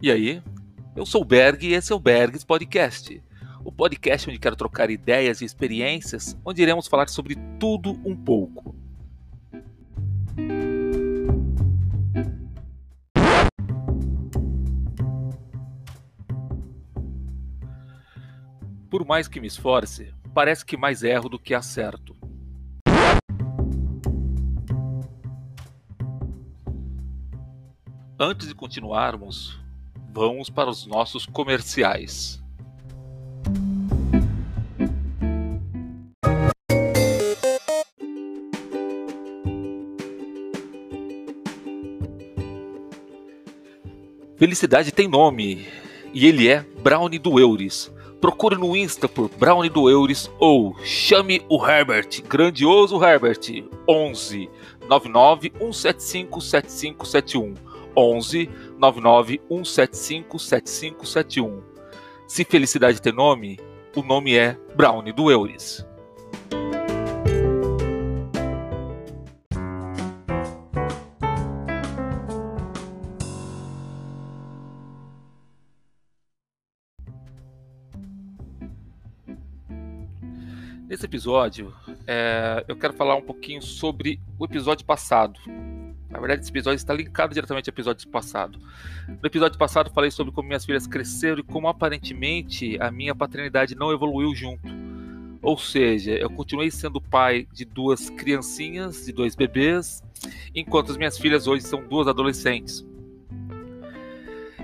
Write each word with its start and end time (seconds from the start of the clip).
E 0.00 0.12
aí? 0.12 0.40
Eu 0.94 1.04
sou 1.04 1.22
o 1.22 1.24
Berg 1.24 1.66
e 1.66 1.72
esse 1.72 1.92
é 1.92 1.96
o 1.96 1.98
Bergs 1.98 2.46
Podcast. 2.46 3.20
O 3.64 3.72
podcast 3.72 4.30
onde 4.30 4.38
quero 4.38 4.54
trocar 4.54 4.90
ideias 4.90 5.40
e 5.40 5.44
experiências, 5.44 6.38
onde 6.44 6.62
iremos 6.62 6.86
falar 6.86 7.08
sobre 7.08 7.34
tudo 7.58 7.90
um 8.04 8.14
pouco. 8.14 8.76
Por 18.88 19.04
mais 19.04 19.26
que 19.26 19.40
me 19.40 19.48
esforce, 19.48 20.14
parece 20.32 20.64
que 20.64 20.76
mais 20.76 21.02
erro 21.02 21.28
do 21.28 21.40
que 21.40 21.54
acerto. 21.54 22.16
Antes 28.16 28.46
de 28.46 28.54
continuarmos, 28.54 29.58
vamos 30.18 30.50
para 30.50 30.68
os 30.68 30.84
nossos 30.84 31.24
comerciais. 31.24 32.42
Felicidade 44.36 44.90
tem 44.90 45.06
nome 45.06 45.66
e 46.12 46.26
ele 46.26 46.48
é 46.48 46.64
Brownie 46.82 47.18
do 47.20 47.38
Euris. 47.38 47.92
Procure 48.20 48.56
no 48.56 48.76
Insta 48.76 49.08
por 49.08 49.28
Brownie 49.28 49.70
do 49.70 49.88
Euris 49.88 50.28
ou 50.40 50.76
chame 50.84 51.40
o 51.48 51.64
Herbert, 51.64 52.22
grandioso 52.28 53.00
Herbert, 53.04 53.64
11 53.88 54.50
99 54.88 55.52
175 55.60 56.40
7571. 56.40 57.67
11 57.98 58.48
99 58.78 59.40
175 59.48 60.38
7571. 60.38 61.62
Se 62.26 62.44
felicidade 62.44 63.02
tem 63.02 63.12
nome, 63.12 63.58
o 63.96 64.02
nome 64.02 64.36
é 64.36 64.56
Brownie 64.76 65.12
do 65.12 65.30
Euris. 65.30 65.86
Nesse 80.88 81.04
episódio, 81.04 81.74
é, 82.06 82.64
eu 82.66 82.74
quero 82.74 82.94
falar 82.94 83.14
um 83.14 83.22
pouquinho 83.22 83.60
sobre 83.60 84.18
o 84.38 84.44
episódio 84.46 84.86
passado. 84.86 85.38
Na 86.10 86.18
verdade, 86.18 86.42
esse 86.42 86.50
episódio 86.50 86.76
está 86.76 86.94
linkado 86.94 87.34
diretamente 87.34 87.68
ao 87.68 87.74
episódio 87.74 88.08
passado. 88.08 88.58
No 89.06 89.26
episódio 89.26 89.58
passado, 89.58 89.90
falei 89.90 90.10
sobre 90.10 90.32
como 90.32 90.48
minhas 90.48 90.64
filhas 90.64 90.86
cresceram 90.86 91.40
e 91.40 91.42
como 91.42 91.68
aparentemente 91.68 92.78
a 92.80 92.90
minha 92.90 93.14
paternidade 93.14 93.74
não 93.74 93.92
evoluiu 93.92 94.34
junto. 94.34 94.68
Ou 95.42 95.58
seja, 95.58 96.12
eu 96.12 96.30
continuei 96.30 96.70
sendo 96.70 97.00
pai 97.00 97.46
de 97.52 97.64
duas 97.64 98.10
criancinhas, 98.10 99.04
de 99.04 99.12
dois 99.12 99.36
bebês, 99.36 100.02
enquanto 100.54 100.90
as 100.90 100.96
minhas 100.96 101.18
filhas 101.18 101.46
hoje 101.46 101.62
são 101.64 101.86
duas 101.86 102.08
adolescentes. 102.08 102.84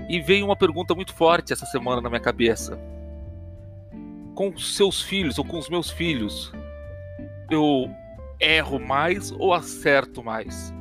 E 0.09 0.19
veio 0.19 0.45
uma 0.45 0.55
pergunta 0.55 0.93
muito 0.93 1.13
forte 1.13 1.53
essa 1.53 1.65
semana 1.65 2.01
na 2.01 2.09
minha 2.09 2.21
cabeça 2.21 2.77
com 4.35 4.55
seus 4.57 5.01
filhos 5.01 5.39
ou 5.39 5.45
com 5.45 5.57
os 5.57 5.69
meus 5.69 5.89
filhos, 5.89 6.51
eu 7.49 7.89
erro 8.39 8.77
mais 8.77 9.31
ou 9.31 9.53
acerto 9.53 10.21
mais? 10.21 10.73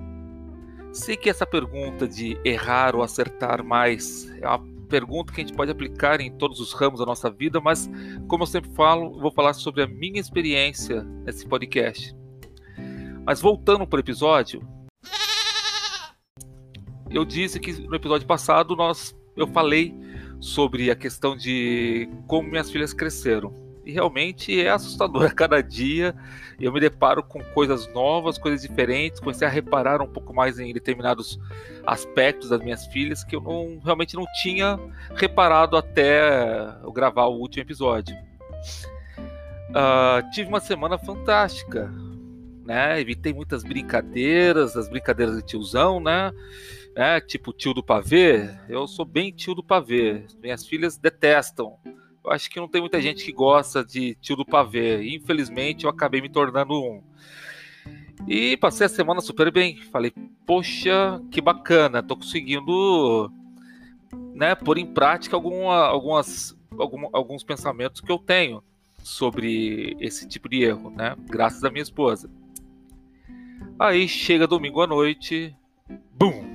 Sei 0.95 1.17
que 1.17 1.29
essa 1.29 1.45
pergunta 1.45 2.07
de 2.07 2.39
errar 2.45 2.95
ou 2.95 3.03
acertar 3.03 3.65
mais 3.65 4.31
é 4.41 4.47
uma 4.47 4.61
pergunta 4.89 5.33
que 5.33 5.41
a 5.41 5.45
gente 5.45 5.57
pode 5.57 5.69
aplicar 5.69 6.21
em 6.21 6.31
todos 6.31 6.61
os 6.61 6.73
ramos 6.73 7.01
da 7.01 7.05
nossa 7.05 7.29
vida, 7.29 7.61
mas 7.61 7.91
como 8.29 8.45
eu 8.45 8.47
sempre 8.47 8.71
falo, 8.71 9.17
eu 9.17 9.21
vou 9.21 9.33
falar 9.33 9.55
sobre 9.55 9.83
a 9.83 9.89
minha 9.89 10.21
experiência 10.21 11.03
nesse 11.25 11.49
podcast. 11.49 12.15
Mas 13.27 13.41
voltando 13.41 13.85
para 13.85 13.97
o 13.97 14.01
episódio, 14.01 14.63
eu 17.11 17.25
disse 17.25 17.59
que 17.59 17.73
no 17.73 17.97
episódio 17.97 18.29
passado 18.29 18.77
nós 18.77 19.17
eu 19.37 19.49
falei 19.49 19.93
sobre 20.39 20.93
a 20.93 20.95
questão 20.95 21.37
de 21.37 22.09
como 22.29 22.49
minhas 22.49 22.71
filhas 22.71 22.93
cresceram. 22.93 23.64
E 23.85 23.93
realmente 23.93 24.61
é 24.61 24.71
assustador 24.71 25.25
a 25.31 25.31
cada 25.31 25.63
dia. 25.63 26.15
Eu 26.59 26.73
me 26.73 26.81
deparo 26.81 27.23
com 27.23 27.43
coisas 27.43 27.93
novas, 27.93 28.39
coisas 28.39 28.63
diferentes. 28.63 29.21
Comecei 29.21 29.47
a 29.47 29.51
reparar 29.51 30.01
um 30.01 30.07
pouco 30.07 30.35
mais 30.35 30.59
em 30.59 30.73
determinados 30.73 31.39
aspectos 31.87 32.49
das 32.49 32.61
minhas 32.61 32.87
filhas 32.87 33.25
que 33.25 33.37
eu 33.37 33.41
não, 33.41 33.81
realmente 33.85 34.15
não 34.15 34.25
tinha 34.43 34.79
reparado 35.15 35.77
até 35.77 36.75
eu 36.83 36.93
gravar 36.93 37.27
o 37.27 37.39
último 37.39 37.63
episódio. 37.63 38.17
Uh, 39.71 40.31
tive 40.33 40.49
uma 40.49 40.61
semana 40.61 40.97
fantástica, 40.97 41.93
né? 42.65 43.01
Evitei 43.01 43.33
muitas 43.33 43.65
brincadeiras, 43.65 44.77
as 44.77 44.89
brincadeiras 44.89 45.37
de 45.37 45.43
tiozão, 45.43 45.99
né? 45.99 46.33
né, 46.95 47.21
tipo 47.21 47.53
tio 47.53 47.75
do 47.75 47.83
pavê, 47.83 48.49
eu 48.69 48.87
sou 48.87 49.05
bem 49.05 49.33
tio 49.33 49.55
do 49.55 49.65
pavê. 49.65 50.25
Minhas 50.41 50.67
filhas 50.67 50.97
detestam. 50.97 51.77
Acho 52.27 52.51
que 52.51 52.61
não 52.61 52.69
tem 52.69 52.81
muita 52.81 53.01
gente 53.01 53.25
que 53.25 53.33
gosta 53.33 53.85
de 53.85 54.15
tio 54.17 54.37
do 54.37 54.45
pavê. 54.45 55.15
Infelizmente, 55.15 55.85
eu 55.85 55.91
acabei 55.91 56.21
me 56.21 56.29
tornando 56.29 56.75
um. 56.75 57.03
E 58.27 58.57
passei 58.57 58.87
a 58.87 58.89
semana 58.89 59.21
super 59.21 59.53
bem. 59.53 59.77
Falei, 59.91 60.13
poxa, 60.47 61.23
que 61.31 61.41
bacana, 61.41 62.03
tô 62.03 62.17
conseguindo 62.17 63.31
né, 64.35 64.55
pôr 64.55 64.79
em 64.79 64.87
prática 64.87 65.37
alguma, 65.37 65.87
algumas, 65.87 66.57
algum, 66.79 67.09
alguns 67.13 67.43
pensamentos 67.43 68.01
que 68.01 68.11
eu 68.11 68.19
tenho 68.19 68.63
sobre 69.03 69.97
esse 70.01 70.27
tipo 70.27 70.49
de 70.49 70.63
erro, 70.63 70.91
né? 70.91 71.15
Graças 71.29 71.63
à 71.63 71.71
minha 71.71 71.83
esposa. 71.83 72.31
Aí 73.79 74.09
chega 74.09 74.47
domingo 74.47 74.81
à 74.81 74.87
noite, 74.87 75.55
bum! 76.13 76.55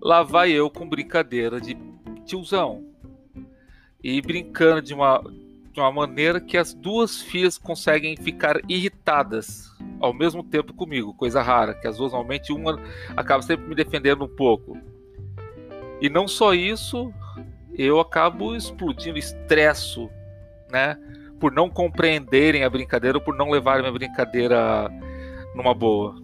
Lá 0.00 0.22
vai 0.22 0.52
eu 0.52 0.70
com 0.70 0.88
brincadeira 0.88 1.60
de 1.60 1.76
tiozão. 2.24 2.84
E 4.08 4.22
brincando 4.22 4.80
de 4.80 4.94
uma, 4.94 5.20
de 5.72 5.80
uma 5.80 5.90
maneira 5.90 6.40
que 6.40 6.56
as 6.56 6.72
duas 6.72 7.20
filhas 7.22 7.58
conseguem 7.58 8.16
ficar 8.16 8.60
irritadas 8.68 9.68
ao 9.98 10.14
mesmo 10.14 10.44
tempo 10.44 10.72
comigo, 10.72 11.12
coisa 11.12 11.42
rara, 11.42 11.74
que 11.74 11.88
as 11.88 11.96
duas 11.96 12.12
normalmente 12.12 12.52
uma 12.52 12.80
acaba 13.16 13.42
sempre 13.42 13.66
me 13.66 13.74
defendendo 13.74 14.22
um 14.22 14.28
pouco. 14.28 14.78
E 16.00 16.08
não 16.08 16.28
só 16.28 16.54
isso, 16.54 17.12
eu 17.76 17.98
acabo 17.98 18.54
explodindo, 18.54 19.18
estresso, 19.18 20.08
né? 20.70 20.96
Por 21.40 21.50
não 21.50 21.68
compreenderem 21.68 22.62
a 22.62 22.70
brincadeira 22.70 23.18
ou 23.18 23.24
por 23.24 23.34
não 23.36 23.50
levarem 23.50 23.88
a 23.88 23.90
brincadeira 23.90 24.88
numa 25.52 25.74
boa. 25.74 26.14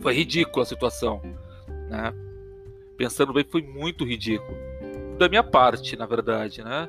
Foi 0.00 0.14
ridícula 0.14 0.62
a 0.62 0.66
situação. 0.66 1.20
Né? 1.90 2.14
Pensando 2.96 3.32
bem, 3.32 3.42
foi 3.42 3.62
muito 3.62 4.04
ridículo. 4.04 4.63
Da 5.18 5.28
minha 5.28 5.42
parte, 5.42 5.96
na 5.96 6.06
verdade, 6.06 6.62
né? 6.62 6.88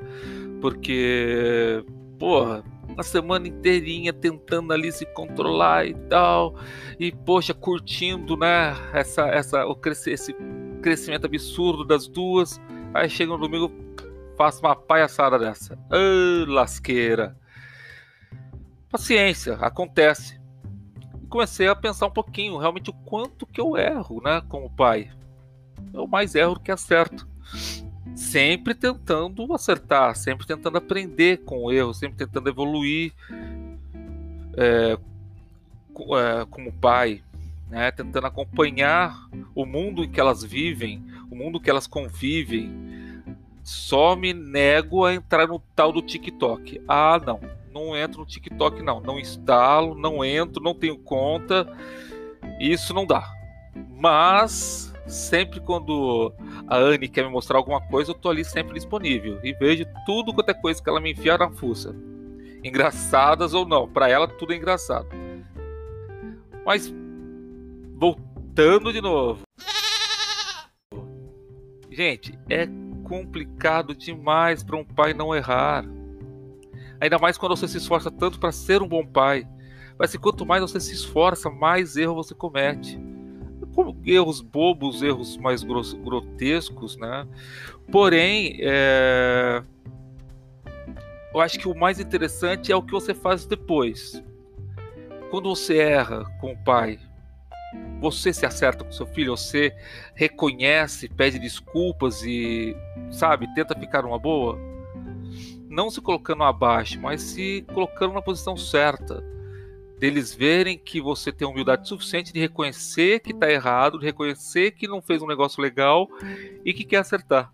Porque, 0.61 1.83
porra, 2.17 2.63
a 2.97 3.03
semana 3.03 3.47
inteirinha 3.47 4.11
tentando 4.11 4.73
ali 4.73 4.91
se 4.91 5.05
controlar 5.07 5.85
e 5.85 5.93
tal, 6.09 6.55
e 6.99 7.11
poxa, 7.11 7.53
curtindo, 7.53 8.35
né? 8.35 8.75
Essa, 8.93 9.27
essa, 9.27 9.65
o 9.65 9.75
crescer, 9.75 10.11
esse 10.11 10.35
crescimento 10.81 11.25
absurdo 11.25 11.85
das 11.85 12.07
duas. 12.07 12.59
Aí 12.93 13.09
chega 13.09 13.31
no 13.31 13.37
domingo, 13.37 13.71
faço 14.37 14.61
uma 14.61 14.75
palhaçada 14.75 15.37
dessa. 15.37 15.77
Lasqueira. 16.47 17.37
Paciência, 18.89 19.55
acontece 19.55 20.39
comecei 21.35 21.67
a 21.67 21.75
pensar 21.75 22.07
um 22.07 22.11
pouquinho 22.11 22.57
realmente 22.57 22.89
o 22.89 22.93
quanto 22.93 23.45
que 23.45 23.59
eu 23.59 23.75
erro, 23.75 24.21
né, 24.23 24.41
como 24.47 24.69
pai. 24.69 25.11
Eu 25.93 26.07
mais 26.07 26.33
erro 26.33 26.53
do 26.53 26.61
que 26.61 26.71
acerto. 26.71 27.27
Sempre 28.15 28.73
tentando 28.73 29.51
acertar, 29.53 30.15
sempre 30.15 30.47
tentando 30.47 30.77
aprender 30.77 31.37
com 31.43 31.65
o 31.65 31.71
erro, 31.71 31.93
sempre 31.93 32.17
tentando 32.17 32.49
evoluir 32.49 33.11
é, 34.55 34.97
é, 34.97 36.45
como 36.49 36.71
pai, 36.71 37.21
né, 37.69 37.91
tentando 37.91 38.27
acompanhar 38.27 39.29
o 39.53 39.65
mundo 39.65 40.03
em 40.03 40.09
que 40.09 40.19
elas 40.19 40.43
vivem, 40.43 41.03
o 41.29 41.35
mundo 41.35 41.59
que 41.59 41.69
elas 41.69 41.87
convivem. 41.87 42.71
Só 43.63 44.15
me 44.15 44.33
nego 44.33 45.03
a 45.03 45.13
entrar 45.13 45.47
no 45.47 45.59
tal 45.75 45.91
do 45.91 46.01
TikTok. 46.01 46.81
Ah, 46.87 47.19
não 47.25 47.39
não 47.75 47.95
entro 47.95 48.21
no 48.21 48.25
TikTok, 48.25 48.81
não. 48.81 49.01
Não 49.01 49.19
instalo, 49.19 49.93
não 49.95 50.23
entro, 50.23 50.63
não 50.63 50.73
tenho 50.73 50.97
conta. 50.97 51.67
Isso 52.57 52.93
não 52.93 53.05
dá. 53.05 53.29
Mas 53.91 54.93
sempre 55.05 55.59
quando 55.59 56.33
a 56.67 56.77
Anne 56.77 57.07
quer 57.07 57.23
me 57.23 57.29
mostrar 57.29 57.57
alguma 57.57 57.81
coisa, 57.81 58.11
eu 58.11 58.15
tô 58.15 58.29
ali 58.29 58.43
sempre 58.43 58.73
disponível 58.73 59.39
e 59.43 59.53
vejo 59.53 59.85
tudo 60.05 60.33
quanto 60.33 60.49
é 60.49 60.53
coisa 60.53 60.81
que 60.81 60.89
ela 60.89 61.01
me 61.01 61.11
enfiar 61.11 61.39
na 61.39 61.49
fuça. 61.51 61.95
Engraçadas 62.63 63.53
ou 63.53 63.65
não, 63.65 63.87
para 63.87 64.09
ela 64.09 64.27
tudo 64.27 64.53
é 64.53 64.55
engraçado. 64.55 65.07
Mas 66.65 66.91
voltando 67.93 68.91
de 68.91 69.01
novo. 69.01 69.41
Gente, 71.91 72.37
é 72.49 72.67
complicado 73.03 73.95
demais 73.95 74.63
para 74.63 74.75
um 74.75 74.83
pai 74.83 75.13
não 75.13 75.35
errar. 75.35 75.85
Ainda 76.99 77.19
mais 77.19 77.37
quando 77.37 77.55
você 77.55 77.67
se 77.67 77.77
esforça 77.77 78.09
tanto 78.09 78.39
para 78.39 78.51
ser 78.51 78.81
um 78.81 78.87
bom 78.87 79.05
pai. 79.05 79.47
Mas 79.97 80.09
se 80.09 80.17
quanto 80.17 80.45
mais 80.45 80.61
você 80.61 80.79
se 80.79 80.93
esforça, 80.93 81.49
mais 81.49 81.95
erro 81.95 82.15
você 82.15 82.33
comete. 82.33 82.99
Erros 84.05 84.41
bobos, 84.41 85.01
erros 85.01 85.37
mais 85.37 85.63
grotescos, 85.63 86.97
né? 86.97 87.27
Porém, 87.91 88.57
é... 88.61 89.63
eu 91.33 91.41
acho 91.41 91.59
que 91.59 91.67
o 91.67 91.75
mais 91.75 91.99
interessante 91.99 92.71
é 92.71 92.75
o 92.75 92.81
que 92.83 92.91
você 92.91 93.13
faz 93.13 93.45
depois. 93.45 94.23
Quando 95.29 95.49
você 95.49 95.77
erra 95.77 96.23
com 96.39 96.53
o 96.53 96.63
pai, 96.63 96.99
você 97.99 98.31
se 98.31 98.45
acerta 98.45 98.83
com 98.83 98.91
seu 98.91 99.05
filho, 99.07 99.35
você 99.35 99.75
reconhece, 100.13 101.09
pede 101.09 101.39
desculpas 101.39 102.23
e, 102.23 102.75
sabe, 103.11 103.53
tenta 103.53 103.77
ficar 103.77 104.03
numa 104.03 104.19
boa, 104.19 104.57
não 105.69 105.89
se 105.89 105.99
colocando 105.99 106.43
abaixo, 106.43 106.99
mas 107.01 107.21
se 107.21 107.65
colocando 107.73 108.13
na 108.13 108.21
posição 108.21 108.55
certa. 108.55 109.23
Deles 109.99 110.33
verem 110.33 110.77
que 110.77 110.99
você 110.99 111.31
tem 111.31 111.47
humildade 111.47 111.87
suficiente 111.87 112.33
de 112.33 112.39
reconhecer 112.39 113.21
que 113.21 113.31
está 113.31 113.49
errado, 113.49 113.99
de 113.99 114.05
reconhecer 114.05 114.71
que 114.71 114.87
não 114.87 115.01
fez 115.01 115.21
um 115.21 115.27
negócio 115.27 115.61
legal 115.61 116.07
e 116.65 116.73
que 116.73 116.83
quer 116.83 116.97
acertar. 116.97 117.53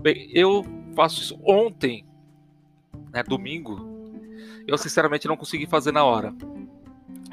Bem, 0.00 0.30
eu 0.32 0.64
faço 0.94 1.20
isso 1.20 1.38
ontem, 1.44 2.04
né, 3.12 3.22
domingo. 3.22 3.94
Eu 4.66 4.78
sinceramente 4.78 5.28
não 5.28 5.36
consegui 5.36 5.66
fazer 5.66 5.92
na 5.92 6.04
hora 6.04 6.34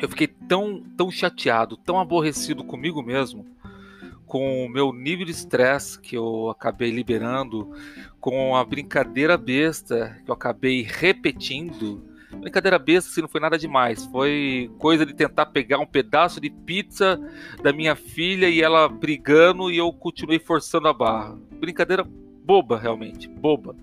eu 0.02 0.10
fiquei 0.10 0.28
tão, 0.28 0.84
tão 0.98 1.10
chateado, 1.10 1.78
tão 1.78 2.00
aborrecido 2.00 2.64
comigo 2.64 3.02
mesmo, 3.02 3.46
com 4.26 4.66
o 4.66 4.70
meu 4.70 4.92
nível 4.92 5.26
de 5.26 5.32
estresse 5.32 6.00
que 6.00 6.18
eu 6.18 6.50
acabei 6.50 6.92
liberando, 6.92 7.72
com 8.20 8.56
a 8.56 8.66
brincadeira 8.66 9.38
besta 9.38 10.20
que 10.26 10.30
eu 10.30 10.34
acabei 10.34 10.82
repetindo. 10.82 12.04
Brincadeira 12.40 12.78
besta, 12.78 13.10
assim, 13.10 13.22
não 13.22 13.28
foi 13.28 13.42
nada 13.42 13.58
demais. 13.58 14.06
Foi 14.06 14.72
coisa 14.78 15.06
de 15.06 15.14
tentar 15.14 15.48
pegar 15.48 15.80
um 15.80 15.86
pedaço 15.86 16.40
de 16.40 16.50
pizza 16.50 17.20
da 17.62 17.72
minha 17.72 17.96
filha 17.96 18.50
e 18.50 18.62
ela 18.62 18.88
brigando 18.88 19.72
e 19.72 19.78
eu 19.78 19.92
continuei 19.94 20.40
forçando 20.40 20.88
a 20.88 20.94
barra. 20.94 21.38
Brincadeira 21.60 22.04
boba, 22.44 22.78
realmente, 22.78 23.28
boba. 23.28 23.76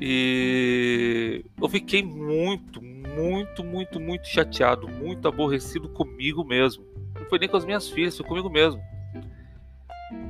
E 0.00 1.44
eu 1.60 1.68
fiquei 1.68 2.02
muito, 2.02 2.80
muito, 2.82 3.64
muito, 3.64 3.98
muito 3.98 4.28
chateado, 4.28 4.88
muito 4.88 5.26
aborrecido 5.26 5.88
comigo 5.88 6.44
mesmo. 6.44 6.84
Não 7.18 7.26
foi 7.26 7.38
nem 7.38 7.48
com 7.48 7.56
as 7.56 7.64
minhas 7.64 7.88
filhas, 7.88 8.16
foi 8.16 8.26
comigo 8.26 8.48
mesmo. 8.48 8.80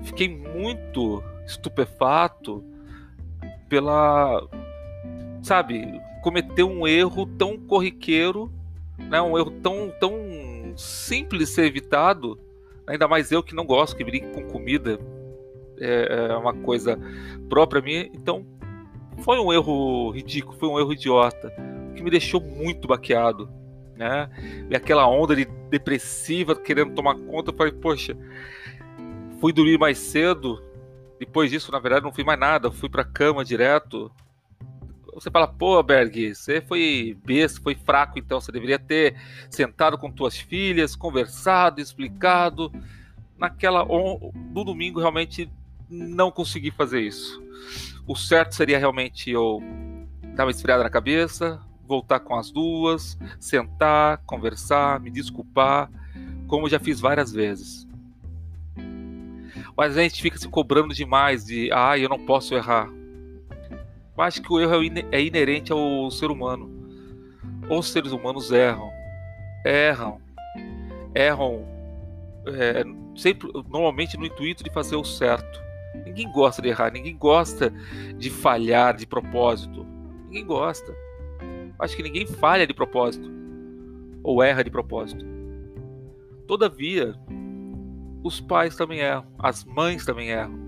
Fiquei 0.05 0.29
muito 0.29 1.23
estupefato 1.47 2.65
pela. 3.69 4.41
Sabe, 5.43 6.01
cometer 6.29 6.63
um 6.63 6.87
erro 6.87 7.25
tão 7.25 7.57
corriqueiro, 7.57 8.53
né, 8.99 9.19
um 9.23 9.39
erro 9.39 9.51
tão, 9.63 9.91
tão 9.99 10.13
simples 10.77 11.49
de 11.49 11.55
ser 11.55 11.65
evitado. 11.65 12.39
Ainda 12.87 13.09
mais 13.09 13.33
eu 13.33 13.43
que 13.43 13.55
não 13.55 13.65
gosto, 13.65 13.97
que 13.97 14.05
brinque 14.05 14.29
com 14.29 14.43
comida. 14.43 15.01
É, 15.81 16.29
é 16.31 16.37
uma 16.37 16.53
coisa 16.53 17.01
própria 17.49 17.81
minha. 17.81 18.11
Então, 18.13 18.45
foi 19.23 19.39
um 19.39 19.51
erro 19.51 20.11
ridículo, 20.11 20.59
foi 20.59 20.69
um 20.69 20.79
erro 20.79 20.93
idiota, 20.93 21.51
que 21.97 22.03
me 22.03 22.11
deixou 22.11 22.43
muito 22.43 22.87
baqueado, 22.87 23.49
né? 23.97 24.29
E 24.69 24.77
aquela 24.77 25.09
onda 25.09 25.35
de 25.35 25.47
depressiva 25.71 26.55
querendo 26.55 26.93
tomar 26.95 27.15
conta, 27.15 27.53
eu 27.53 27.57
falei, 27.57 27.73
poxa, 27.73 28.15
fui 29.41 29.51
dormir 29.51 29.79
mais 29.79 29.97
cedo. 29.97 30.63
Depois 31.19 31.51
disso, 31.51 31.73
na 31.73 31.79
verdade, 31.79 32.05
não 32.05 32.13
fui 32.13 32.23
mais 32.23 32.39
nada, 32.39 32.71
fui 32.71 32.91
para 32.91 33.03
cama 33.03 33.43
direto. 33.43 34.13
Você 35.21 35.33
fala, 35.33 35.49
pô, 35.49 35.83
Berg, 35.83 36.33
você 36.35 36.61
foi 36.61 37.17
besta, 37.25 37.61
foi 37.61 37.75
fraco, 37.75 38.19
então 38.19 38.41
você 38.41 38.53
deveria 38.53 38.79
ter 38.79 39.17
sentado 39.51 39.99
com 39.99 40.13
tuas 40.13 40.37
filhas, 40.37 40.95
conversado, 40.95 41.81
explicado. 41.81 42.73
Naquela 43.37 43.85
no 43.85 44.65
domingo 44.65 45.01
realmente 45.01 45.51
não 45.91 46.31
consegui 46.31 46.71
fazer 46.71 47.01
isso. 47.01 47.43
O 48.07 48.15
certo 48.15 48.55
seria 48.55 48.79
realmente 48.79 49.31
eu 49.31 49.61
dar 50.37 50.45
uma 50.45 50.53
esfriada 50.53 50.85
na 50.85 50.91
cabeça, 50.91 51.61
voltar 51.85 52.21
com 52.21 52.37
as 52.37 52.51
duas, 52.51 53.19
sentar, 53.41 54.19
conversar, 54.19 55.01
me 55.01 55.11
desculpar, 55.11 55.91
como 56.47 56.69
já 56.69 56.79
fiz 56.79 57.01
várias 57.01 57.33
vezes. 57.33 57.89
Mas 59.77 59.97
a 59.97 60.03
gente 60.03 60.23
fica 60.23 60.39
se 60.39 60.49
cobrando 60.49 60.95
demais 60.95 61.45
de, 61.45 61.71
ah, 61.73 61.99
eu 61.99 62.09
não 62.09 62.19
posso 62.19 62.55
errar. 62.55 62.89
Acho 64.19 64.43
que 64.43 64.53
o 64.53 64.61
erro 64.61 64.83
é, 64.83 65.17
é 65.17 65.23
inerente 65.23 65.73
ao 65.73 66.11
ser 66.11 66.31
humano. 66.31 66.71
Os 67.71 67.91
seres 67.91 68.13
humanos 68.13 68.51
erram, 68.51 68.91
erram, 69.65 70.21
erram, 71.15 71.65
é, 72.47 72.85
sempre, 73.17 73.51
normalmente 73.69 74.17
no 74.17 74.27
intuito 74.27 74.65
de 74.65 74.71
fazer 74.71 74.97
o 74.97 75.05
certo. 75.05 75.63
Ninguém 76.05 76.31
gosta 76.33 76.63
de 76.63 76.69
errar, 76.69 76.93
ninguém 76.93 77.17
gosta 77.17 77.73
de 78.17 78.31
falhar 78.31 78.97
de 78.97 79.07
propósito. 79.07 79.87
Ninguém 80.27 80.47
gosta. 80.47 80.95
Acho 81.79 81.97
que 81.97 82.03
ninguém 82.03 82.27
falha 82.27 82.67
de 82.67 82.75
propósito 82.75 83.31
ou 84.23 84.43
erra 84.43 84.65
de 84.65 84.71
propósito. 84.71 85.25
Todavia, 86.47 87.15
os 88.23 88.41
pais 88.41 88.75
também 88.77 89.01
erram, 89.01 89.27
as 89.39 89.65
mães 89.65 90.05
também 90.05 90.31
erram. 90.31 90.68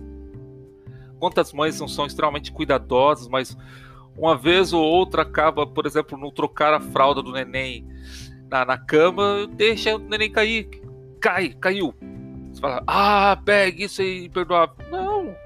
Quantas 1.20 1.52
mães 1.52 1.78
não 1.78 1.86
são 1.86 2.06
extremamente 2.06 2.50
cuidadosas, 2.50 3.28
mas 3.28 3.56
uma 4.16 4.36
vez 4.36 4.72
ou 4.72 4.82
outra 4.82 5.22
acaba, 5.22 5.66
por 5.66 5.86
exemplo, 5.86 6.18
no 6.18 6.32
trocar 6.32 6.72
a 6.72 6.80
fralda 6.80 7.22
do 7.22 7.30
neném 7.30 7.86
na, 8.50 8.64
na 8.64 8.78
cama, 8.78 9.46
deixa 9.52 9.94
o 9.94 9.98
neném 9.98 10.32
cair. 10.32 10.68
Cai, 11.20 11.50
caiu. 11.50 11.94
Você 12.50 12.60
fala, 12.60 12.82
ah, 12.86 13.40
pegue 13.44 13.84
isso 13.84 14.00
aí, 14.00 14.24
imperdoável. 14.24 14.74
Não. 14.90 15.36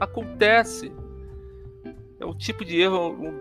Acontece. 0.00 0.92
É 2.20 2.24
um 2.24 2.34
tipo 2.34 2.64
de 2.64 2.80
erro. 2.80 3.10
Um... 3.10 3.38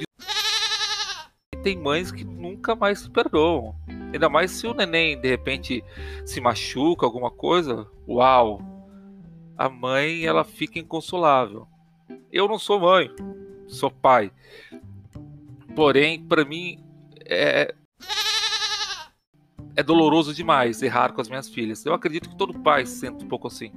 Tem 1.62 1.78
mães 1.78 2.12
que 2.12 2.24
nunca 2.24 2.76
mais 2.76 3.00
se 3.00 3.10
perdoam. 3.10 3.76
Ainda 4.12 4.28
mais 4.28 4.52
se 4.52 4.66
o 4.66 4.74
neném 4.74 5.20
de 5.20 5.30
repente 5.30 5.84
se 6.26 6.42
machuca, 6.42 7.06
alguma 7.06 7.30
coisa. 7.30 7.88
Uau! 8.08 8.77
A 9.58 9.70
mãe 9.70 10.26
ela 10.26 10.44
fica 10.44 10.80
inconsolável. 10.80 11.68
Eu 12.32 12.48
não 12.48 12.60
sou 12.60 12.80
mãe, 12.80 13.10
sou 13.68 13.90
pai. 13.90 14.32
Porém, 15.76 16.24
para 16.24 16.46
mim 16.46 16.84
é, 17.26 17.74
é 19.76 19.84
doloroso 19.84 20.34
demais 20.34 20.82
errar 20.82 21.14
com 21.14 21.22
as 21.22 21.30
minhas 21.30 21.50
filhas. 21.50 21.86
Eu 21.86 21.94
acredito 21.94 22.30
que 22.30 22.36
todo 22.36 22.60
pai 22.60 22.86
se 22.86 23.00
sente 23.00 23.24
um 23.24 23.28
pouco 23.28 23.48
assim. 23.48 23.72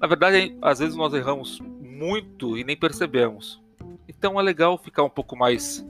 Na 0.00 0.06
verdade, 0.06 0.56
às 0.60 0.78
vezes 0.78 0.94
nós 0.94 1.14
erramos 1.14 1.60
muito 1.60 2.56
e 2.56 2.64
nem 2.64 2.76
percebemos. 2.76 3.62
Então 4.08 4.38
é 4.38 4.42
legal 4.42 4.78
ficar 4.78 5.02
um 5.02 5.10
pouco 5.10 5.36
mais 5.36 5.84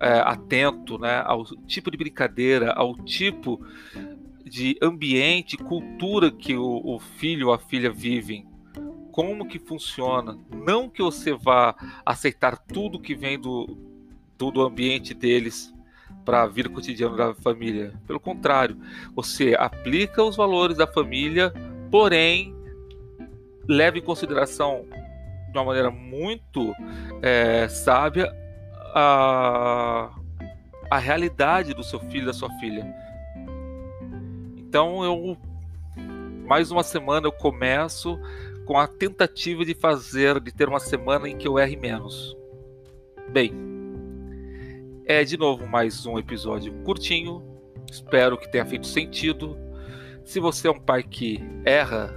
é, 0.00 0.18
atento 0.20 0.98
né, 0.98 1.22
ao 1.24 1.44
tipo 1.66 1.90
de 1.90 1.96
brincadeira, 1.96 2.72
ao 2.72 2.96
tipo 2.96 3.64
de 4.44 4.76
ambiente, 4.82 5.56
cultura 5.56 6.30
que 6.30 6.56
o, 6.56 6.82
o 6.84 6.98
filho 6.98 7.48
ou 7.48 7.54
a 7.54 7.58
filha 7.58 7.90
vivem. 7.90 8.46
Como 9.10 9.46
que 9.46 9.58
funciona. 9.58 10.38
Não 10.50 10.88
que 10.88 11.02
você 11.02 11.34
vá 11.34 11.74
aceitar 12.04 12.56
tudo 12.56 13.00
que 13.00 13.14
vem 13.14 13.38
do, 13.38 13.76
do, 14.38 14.50
do 14.50 14.62
ambiente 14.62 15.14
deles 15.14 15.72
para 16.24 16.42
a 16.42 16.46
vida 16.46 16.68
cotidiana 16.68 17.16
da 17.16 17.34
família. 17.34 17.92
Pelo 18.06 18.20
contrário, 18.20 18.76
você 19.14 19.54
aplica 19.58 20.22
os 20.22 20.36
valores 20.36 20.76
da 20.76 20.86
família, 20.86 21.52
porém 21.90 22.54
leva 23.68 23.98
em 23.98 24.02
consideração 24.02 24.84
de 25.50 25.58
uma 25.58 25.64
maneira 25.64 25.90
muito 25.90 26.74
é, 27.20 27.68
sábia 27.68 28.32
a, 28.94 30.10
a 30.90 30.98
realidade 30.98 31.74
do 31.74 31.82
seu 31.82 32.00
filho 32.00 32.22
e 32.22 32.26
da 32.26 32.32
sua 32.32 32.50
filha. 32.58 32.84
Então 34.72 35.04
eu 35.04 35.36
mais 36.46 36.70
uma 36.70 36.82
semana 36.82 37.26
eu 37.26 37.32
começo 37.32 38.18
com 38.64 38.78
a 38.78 38.88
tentativa 38.88 39.66
de 39.66 39.74
fazer, 39.74 40.40
de 40.40 40.50
ter 40.50 40.66
uma 40.66 40.80
semana 40.80 41.28
em 41.28 41.36
que 41.36 41.46
eu 41.46 41.58
erre 41.58 41.76
menos. 41.76 42.34
Bem, 43.28 43.52
é 45.04 45.24
de 45.24 45.36
novo 45.36 45.66
mais 45.66 46.06
um 46.06 46.18
episódio 46.18 46.72
curtinho. 46.84 47.42
Espero 47.90 48.38
que 48.38 48.50
tenha 48.50 48.64
feito 48.64 48.86
sentido. 48.86 49.58
Se 50.24 50.40
você 50.40 50.68
é 50.68 50.70
um 50.70 50.80
pai 50.80 51.02
que 51.02 51.38
erra 51.66 52.10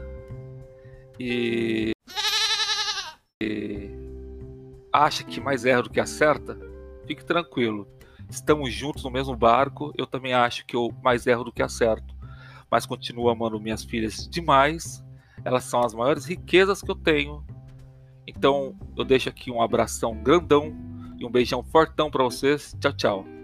e, 1.20 1.92
e 3.44 3.90
acha 4.94 5.26
que 5.26 5.42
mais 5.42 5.66
erra 5.66 5.82
do 5.82 5.90
que 5.90 6.00
acerta, 6.00 6.58
fique 7.06 7.26
tranquilo. 7.26 7.86
Estamos 8.30 8.74
juntos 8.74 9.04
no 9.04 9.12
mesmo 9.12 9.36
barco. 9.36 9.92
Eu 9.98 10.08
também 10.08 10.34
acho 10.34 10.66
que 10.66 10.74
eu 10.74 10.90
mais 11.04 11.28
erro 11.28 11.44
do 11.44 11.52
que 11.52 11.62
acerto. 11.62 12.15
Mas 12.76 12.86
continuo 12.86 13.30
amando 13.30 13.58
minhas 13.58 13.86
filhas 13.86 14.28
demais 14.28 15.02
elas 15.46 15.64
são 15.64 15.80
as 15.82 15.94
maiores 15.94 16.26
riquezas 16.26 16.82
que 16.82 16.92
eu 16.92 16.96
tenho. 16.96 17.42
Então 18.28 18.76
eu 18.98 19.06
deixo 19.06 19.30
aqui 19.30 19.50
um 19.50 19.62
abração 19.62 20.14
grandão 20.22 20.76
e 21.18 21.26
um 21.26 21.32
beijão 21.32 21.64
fortão 21.64 22.12
para 22.12 22.22
vocês. 22.26 22.76
Tchau, 22.82 22.92
tchau. 22.92 23.35